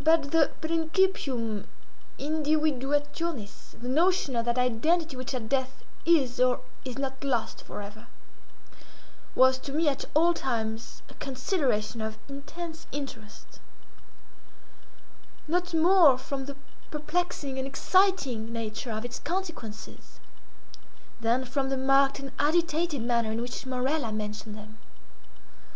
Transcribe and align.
But 0.00 0.32
the 0.32 0.50
principium 0.60 1.66
indivduationis, 2.18 3.80
the 3.80 3.86
notion 3.88 4.34
of 4.34 4.44
that 4.46 4.58
identity 4.58 5.16
which 5.16 5.34
at 5.34 5.48
death 5.48 5.84
is 6.04 6.40
or 6.40 6.62
is 6.84 6.98
not 6.98 7.22
lost 7.22 7.62
forever—was 7.62 9.58
to 9.60 9.72
me, 9.72 9.88
at 9.88 10.04
all 10.14 10.34
times, 10.34 11.02
a 11.08 11.14
consideration 11.14 12.00
of 12.00 12.18
intense 12.28 12.88
interest; 12.90 13.60
not 15.46 15.72
more 15.72 16.18
from 16.18 16.46
the 16.46 16.56
perplexing 16.90 17.56
and 17.56 17.64
exciting 17.64 18.52
nature 18.52 18.90
of 18.90 19.04
its 19.04 19.20
consequences, 19.20 20.18
than 21.20 21.44
from 21.44 21.68
the 21.68 21.76
marked 21.78 22.18
and 22.18 22.32
agitated 22.36 23.00
manner 23.00 23.30
in 23.30 23.40
which 23.40 23.64
Morella 23.64 24.10
mentioned 24.10 24.56
them. 24.58 24.78